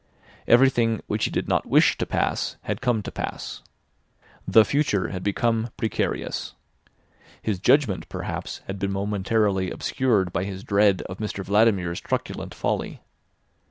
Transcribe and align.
Everything 0.47 0.99
which 1.05 1.25
he 1.25 1.29
did 1.29 1.47
not 1.47 1.67
wish 1.67 1.95
to 1.99 2.07
pass 2.07 2.55
had 2.63 2.81
come 2.81 3.03
to 3.03 3.11
pass. 3.11 3.61
The 4.47 4.65
future 4.65 5.09
had 5.09 5.21
become 5.21 5.69
precarious. 5.77 6.55
His 7.39 7.59
judgment, 7.59 8.09
perhaps, 8.09 8.61
had 8.65 8.79
been 8.79 8.91
momentarily 8.93 9.69
obscured 9.69 10.33
by 10.33 10.43
his 10.43 10.63
dread 10.63 11.03
of 11.03 11.19
Mr 11.19 11.43
Vladimir's 11.43 12.01
truculent 12.01 12.55
folly. 12.55 12.99